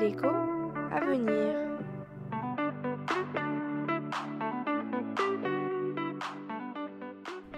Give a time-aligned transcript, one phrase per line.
[0.00, 0.28] L'écho
[0.92, 1.58] à venir.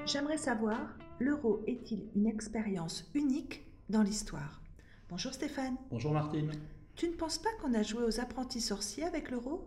[0.06, 0.78] J'aimerais savoir,
[1.18, 4.62] l'euro est-il une expérience unique dans l'histoire?
[5.10, 5.76] Bonjour Stéphane.
[5.90, 6.50] Bonjour Martine.
[6.96, 9.66] Tu ne penses pas qu'on a joué aux apprentis sorciers avec l'euro?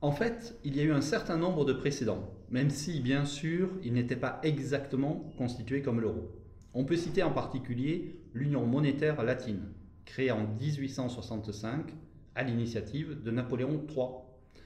[0.00, 3.70] En fait, il y a eu un certain nombre de précédents, même si, bien sûr,
[3.82, 6.30] il n'était pas exactement constitué comme l'euro.
[6.72, 9.72] On peut citer en particulier l'Union monétaire latine,
[10.04, 11.92] créée en 1865
[12.36, 14.62] à l'initiative de Napoléon III.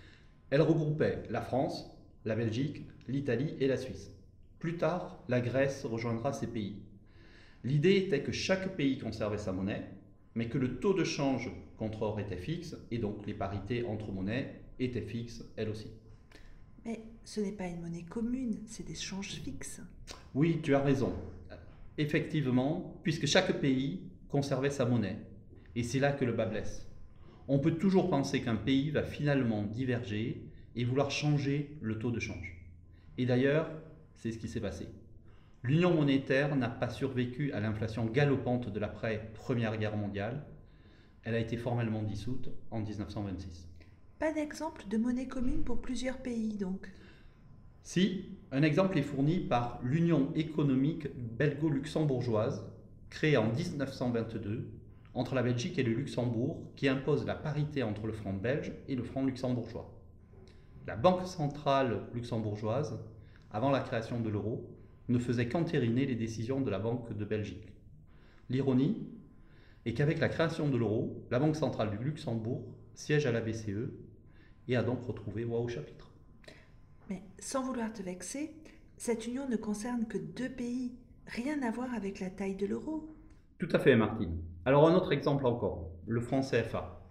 [0.50, 1.90] Elle regroupait la France,
[2.26, 4.10] la Belgique, l'Italie et la Suisse.
[4.58, 6.82] Plus tard, la Grèce rejoindra ces pays.
[7.64, 9.88] L'idée était que chaque pays conservait sa monnaie,
[10.34, 14.12] mais que le taux de change contre or était fixe, et donc les parités entre
[14.12, 15.88] monnaies étaient fixes elles aussi.
[16.84, 19.80] Mais ce n'est pas une monnaie commune, c'est des changes fixes.
[20.34, 21.12] Oui, tu as raison.
[21.98, 25.18] Effectivement, puisque chaque pays conservait sa monnaie,
[25.76, 26.88] et c'est là que le bas blesse.
[27.48, 32.20] On peut toujours penser qu'un pays va finalement diverger et vouloir changer le taux de
[32.20, 32.56] change.
[33.18, 33.70] Et d'ailleurs,
[34.14, 34.86] c'est ce qui s'est passé.
[35.64, 40.44] L'union monétaire n'a pas survécu à l'inflation galopante de l'après-première guerre mondiale.
[41.22, 43.68] Elle a été formellement dissoute en 1926.
[44.18, 46.92] Pas d'exemple de monnaie commune pour plusieurs pays donc
[47.84, 52.64] Si, un exemple est fourni par l'Union économique belgo-luxembourgeoise,
[53.08, 54.68] créée en 1922
[55.14, 58.96] entre la Belgique et le Luxembourg, qui impose la parité entre le franc belge et
[58.96, 59.94] le franc luxembourgeois.
[60.88, 62.98] La Banque centrale luxembourgeoise,
[63.52, 64.68] avant la création de l'euro,
[65.08, 67.72] ne faisait qu'entériner les décisions de la Banque de Belgique.
[68.48, 69.08] L'ironie
[69.84, 72.64] est qu'avec la création de l'euro, la Banque centrale du Luxembourg
[72.94, 73.90] siège à la BCE
[74.68, 76.10] et a donc retrouvé voix au chapitre.
[77.10, 78.54] Mais sans vouloir te vexer,
[78.96, 80.92] cette union ne concerne que deux pays,
[81.26, 83.16] rien à voir avec la taille de l'euro.
[83.58, 84.38] Tout à fait, Martine.
[84.64, 87.02] Alors un autre exemple encore, le franc CFA.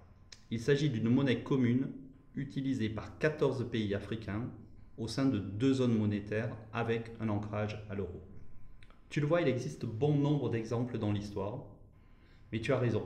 [0.51, 1.91] Il s'agit d'une monnaie commune
[2.35, 4.49] utilisée par 14 pays africains
[5.01, 8.21] au sein de deux zones monétaires avec un ancrage à l'euro.
[9.09, 11.65] Tu le vois, il existe bon nombre d'exemples dans l'histoire,
[12.51, 13.03] mais tu as raison.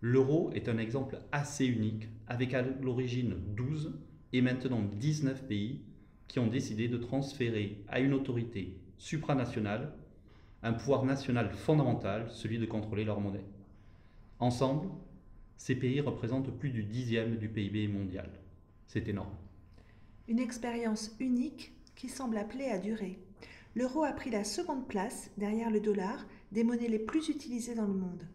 [0.00, 3.92] L'euro est un exemple assez unique, avec à l'origine 12
[4.32, 5.82] et maintenant 19 pays
[6.28, 9.92] qui ont décidé de transférer à une autorité supranationale
[10.62, 13.44] un pouvoir national fondamental, celui de contrôler leur monnaie.
[14.38, 14.88] Ensemble,
[15.56, 18.30] ces pays représentent plus du dixième du PIB mondial.
[18.86, 19.34] C'est énorme.
[20.28, 23.18] Une expérience unique qui semble appelée à durer.
[23.74, 27.86] L'euro a pris la seconde place, derrière le dollar, des monnaies les plus utilisées dans
[27.86, 28.28] le monde.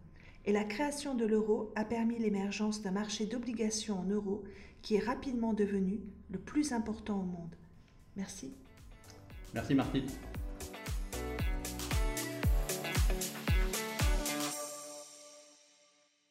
[0.45, 4.43] Et la création de l'euro a permis l'émergence d'un marché d'obligations en euros
[4.81, 6.01] qui est rapidement devenu
[6.31, 7.55] le plus important au monde.
[8.17, 8.53] Merci.
[9.53, 10.07] Merci Martine.